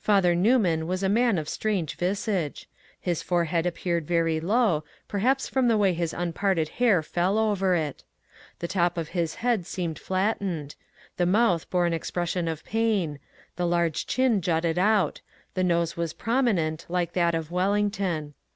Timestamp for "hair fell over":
6.82-7.76